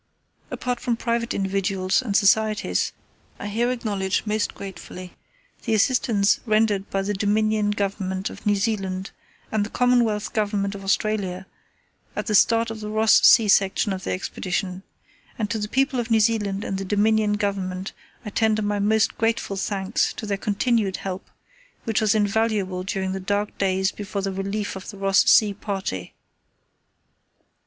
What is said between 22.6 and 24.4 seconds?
during the dark days before the